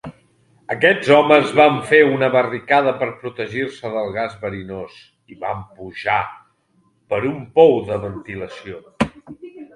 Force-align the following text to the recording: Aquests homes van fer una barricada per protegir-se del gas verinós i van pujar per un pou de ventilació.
Aquests 0.75 1.09
homes 1.17 1.51
van 1.59 1.75
fer 1.91 1.99
una 2.13 2.29
barricada 2.35 2.93
per 3.03 3.09
protegir-se 3.25 3.91
del 3.97 4.09
gas 4.17 4.33
verinós 4.47 4.97
i 5.35 5.39
van 5.45 5.63
pujar 5.83 6.17
per 7.13 7.23
un 7.35 7.39
pou 7.61 7.79
de 7.93 8.01
ventilació. 8.09 8.83